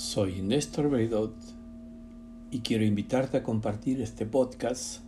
[0.00, 1.34] Soy Néstor Beidot
[2.50, 5.02] y quiero invitarte a compartir este podcast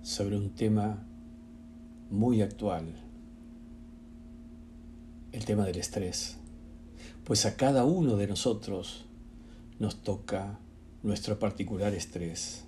[0.00, 1.04] sobre un tema
[2.10, 2.86] muy actual,
[5.32, 6.38] el tema del estrés,
[7.24, 9.04] pues a cada uno de nosotros
[9.78, 10.58] nos toca
[11.02, 12.64] nuestro particular estrés.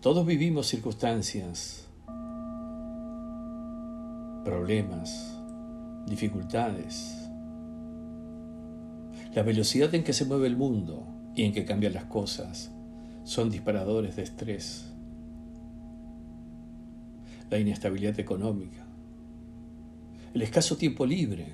[0.00, 1.86] Todos vivimos circunstancias,
[4.44, 5.38] problemas,
[6.08, 7.22] dificultades,
[9.34, 12.70] la velocidad en que se mueve el mundo y en que cambian las cosas
[13.24, 14.86] son disparadores de estrés.
[17.48, 18.86] La inestabilidad económica,
[20.34, 21.46] el escaso tiempo libre,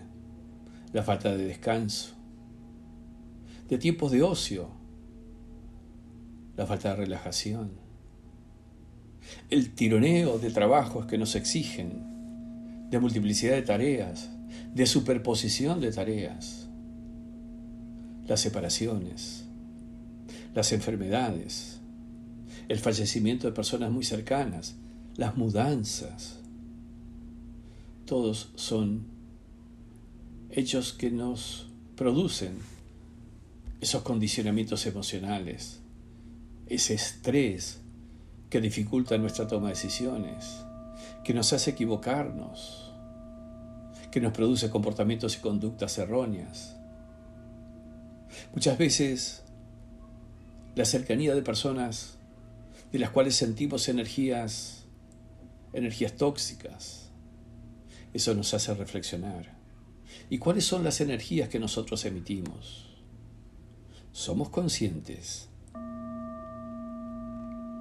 [0.92, 2.14] la falta de descanso,
[3.68, 4.70] de tiempos de ocio,
[6.56, 7.72] la falta de relajación,
[9.50, 14.30] el tironeo de trabajos que nos exigen, de multiplicidad de tareas,
[14.74, 16.67] de superposición de tareas
[18.28, 19.44] las separaciones,
[20.54, 21.80] las enfermedades,
[22.68, 24.76] el fallecimiento de personas muy cercanas,
[25.16, 26.38] las mudanzas.
[28.04, 29.06] Todos son
[30.50, 32.58] hechos que nos producen
[33.80, 35.80] esos condicionamientos emocionales,
[36.66, 37.80] ese estrés
[38.50, 40.64] que dificulta nuestra toma de decisiones,
[41.24, 42.92] que nos hace equivocarnos,
[44.10, 46.77] que nos produce comportamientos y conductas erróneas.
[48.54, 49.42] Muchas veces
[50.74, 52.18] la cercanía de personas
[52.92, 54.84] de las cuales sentimos energías,
[55.72, 57.10] energías tóxicas,
[58.14, 59.58] eso nos hace reflexionar.
[60.30, 62.86] ¿Y cuáles son las energías que nosotros emitimos?
[64.12, 65.48] ¿Somos conscientes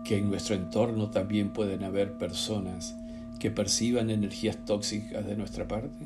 [0.04, 2.96] que en nuestro entorno también pueden haber personas
[3.40, 6.06] que perciban energías tóxicas de nuestra parte?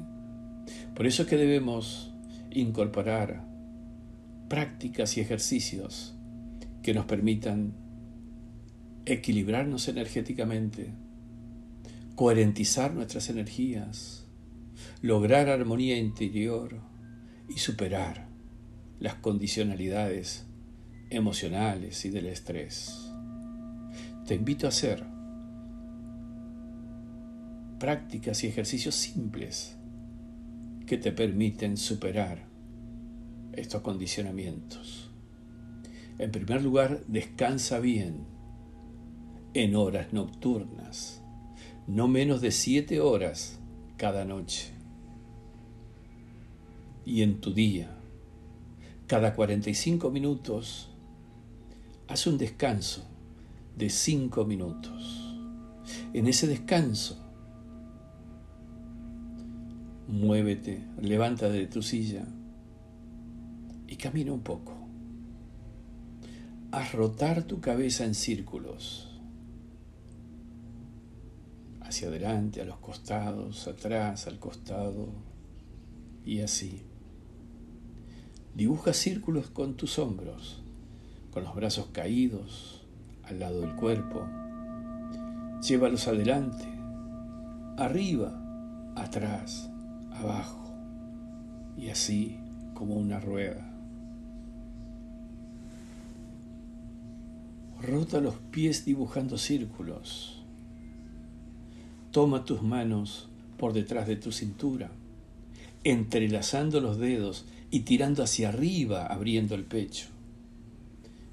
[0.96, 2.12] Por eso es que debemos
[2.52, 3.51] incorporar
[4.52, 6.14] prácticas y ejercicios
[6.84, 7.74] que nos permitan
[9.06, 10.92] equilibrarnos energéticamente,
[12.16, 14.28] coherentizar nuestras energías,
[15.02, 16.82] lograr armonía interior
[17.48, 18.28] y superar
[19.00, 20.46] las condicionalidades
[21.10, 23.10] emocionales y del estrés.
[24.28, 25.06] Te invito a hacer
[27.80, 29.78] prácticas y ejercicios simples
[30.86, 32.51] que te permiten superar
[33.54, 35.10] estos condicionamientos.
[36.18, 38.26] En primer lugar, descansa bien
[39.54, 41.22] en horas nocturnas,
[41.88, 43.60] no menos de siete horas
[43.98, 44.72] cada noche.
[47.06, 47.90] Y en tu día,
[49.08, 50.90] cada 45 minutos,
[52.08, 53.04] haz un descanso
[53.76, 55.36] de cinco minutos.
[56.14, 57.18] En ese descanso,
[60.08, 62.26] muévete, levanta de tu silla,
[63.92, 64.74] y camina un poco.
[66.72, 69.20] Haz rotar tu cabeza en círculos,
[71.82, 75.10] hacia adelante, a los costados, atrás, al costado,
[76.24, 76.84] y así.
[78.56, 80.64] Dibuja círculos con tus hombros,
[81.34, 82.86] con los brazos caídos
[83.24, 84.26] al lado del cuerpo.
[85.68, 86.66] Llévalos adelante,
[87.76, 89.70] arriba, atrás,
[90.14, 90.74] abajo,
[91.76, 92.40] y así
[92.74, 93.71] como una rueda.
[97.82, 100.44] Rota los pies dibujando círculos.
[102.12, 103.28] Toma tus manos
[103.58, 104.92] por detrás de tu cintura,
[105.84, 110.10] entrelazando los dedos y tirando hacia arriba, abriendo el pecho.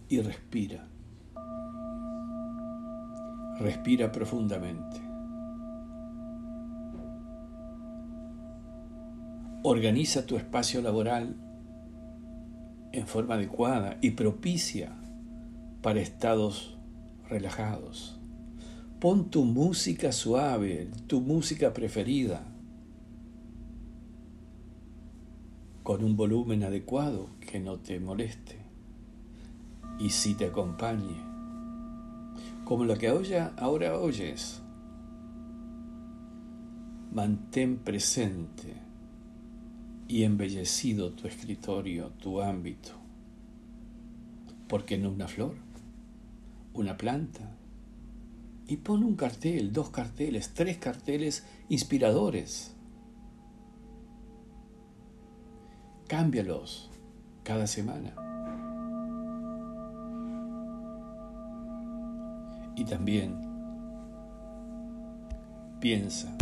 [0.09, 0.86] Y respira.
[3.60, 5.03] Respira profundamente.
[9.65, 11.36] Organiza tu espacio laboral
[12.92, 14.97] en forma adecuada y propicia
[15.83, 16.77] para estados
[17.28, 18.19] relajados.
[19.00, 22.43] Pon tu música suave, tu música preferida,
[25.84, 28.57] con un volumen adecuado que no te moleste
[30.01, 31.16] y si te acompañe,
[32.65, 34.63] como la que ahora oyes.
[37.10, 38.74] Mantén presente
[40.09, 42.91] y embellecido tu escritorio, tu ámbito,
[44.69, 45.67] porque no una flor
[46.80, 47.57] una planta.
[48.66, 52.75] Y pon un cartel, dos carteles, tres carteles inspiradores.
[56.07, 56.91] Cámbialos
[57.42, 58.15] cada semana.
[62.77, 63.36] Y también
[65.81, 66.36] piensa,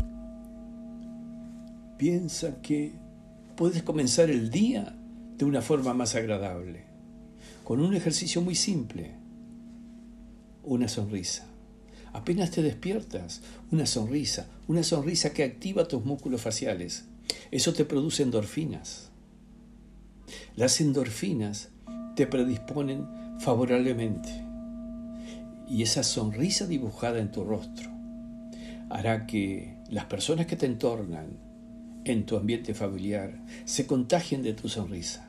[1.97, 2.93] piensa que
[3.57, 4.95] puedes comenzar el día
[5.39, 6.85] de una forma más agradable,
[7.65, 9.15] con un ejercicio muy simple,
[10.67, 11.47] una sonrisa.
[12.13, 17.05] Apenas te despiertas, una sonrisa, una sonrisa que activa tus músculos faciales.
[17.51, 19.11] Eso te produce endorfinas.
[20.57, 21.69] Las endorfinas
[22.17, 23.07] te predisponen
[23.39, 24.45] favorablemente.
[25.69, 27.91] Y esa sonrisa dibujada en tu rostro
[28.89, 31.39] hará que las personas que te entornan
[32.05, 35.29] en tu ambiente familiar se contagien de tu sonrisa.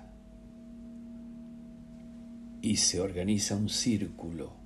[2.62, 4.57] Y se organiza un círculo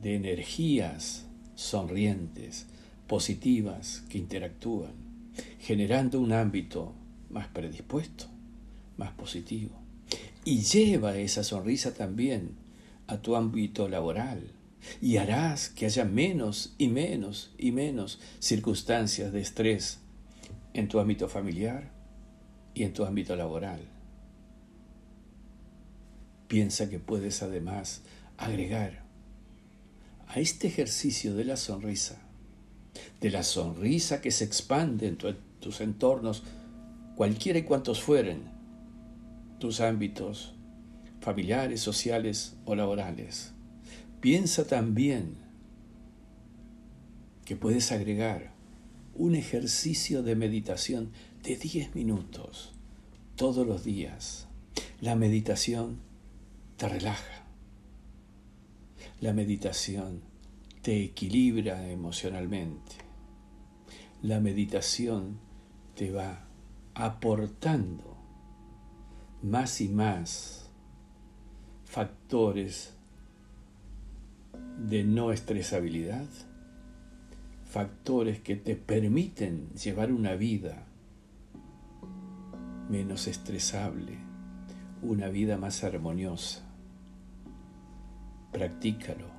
[0.00, 2.66] de energías sonrientes,
[3.06, 4.92] positivas, que interactúan,
[5.60, 6.92] generando un ámbito
[7.30, 8.26] más predispuesto,
[8.96, 9.72] más positivo.
[10.44, 12.56] Y lleva esa sonrisa también
[13.06, 14.52] a tu ámbito laboral
[15.00, 19.98] y harás que haya menos y menos y menos circunstancias de estrés
[20.74, 21.90] en tu ámbito familiar
[22.74, 23.80] y en tu ámbito laboral.
[26.48, 28.02] Piensa que puedes además
[28.36, 29.05] agregar
[30.28, 32.18] a este ejercicio de la sonrisa,
[33.20, 35.18] de la sonrisa que se expande en
[35.60, 36.42] tus entornos,
[37.14, 38.42] cualquiera y cuantos fueren,
[39.58, 40.54] tus ámbitos
[41.20, 43.52] familiares, sociales o laborales.
[44.20, 45.36] Piensa también
[47.44, 48.52] que puedes agregar
[49.14, 51.10] un ejercicio de meditación
[51.42, 52.72] de 10 minutos
[53.36, 54.46] todos los días.
[55.00, 56.00] La meditación
[56.76, 57.45] te relaja.
[59.20, 60.20] La meditación
[60.82, 62.96] te equilibra emocionalmente.
[64.20, 65.38] La meditación
[65.94, 66.44] te va
[66.94, 68.16] aportando
[69.42, 70.70] más y más
[71.86, 72.92] factores
[74.78, 76.26] de no estresabilidad,
[77.64, 80.84] factores que te permiten llevar una vida
[82.90, 84.18] menos estresable,
[85.00, 86.65] una vida más armoniosa.
[88.56, 89.35] Practícalo.